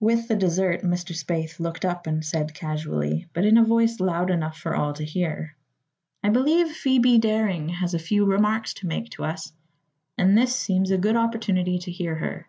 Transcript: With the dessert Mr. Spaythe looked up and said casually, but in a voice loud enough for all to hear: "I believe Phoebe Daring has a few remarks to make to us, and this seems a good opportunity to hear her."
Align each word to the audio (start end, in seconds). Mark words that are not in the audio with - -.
With 0.00 0.26
the 0.26 0.34
dessert 0.34 0.80
Mr. 0.80 1.14
Spaythe 1.14 1.60
looked 1.60 1.84
up 1.84 2.08
and 2.08 2.24
said 2.24 2.52
casually, 2.52 3.28
but 3.32 3.44
in 3.44 3.56
a 3.56 3.64
voice 3.64 4.00
loud 4.00 4.28
enough 4.28 4.56
for 4.58 4.74
all 4.74 4.92
to 4.94 5.04
hear: 5.04 5.54
"I 6.20 6.30
believe 6.30 6.72
Phoebe 6.72 7.18
Daring 7.18 7.68
has 7.68 7.94
a 7.94 8.00
few 8.00 8.24
remarks 8.24 8.74
to 8.74 8.88
make 8.88 9.10
to 9.10 9.22
us, 9.24 9.52
and 10.18 10.36
this 10.36 10.56
seems 10.56 10.90
a 10.90 10.98
good 10.98 11.14
opportunity 11.14 11.78
to 11.78 11.92
hear 11.92 12.16
her." 12.16 12.48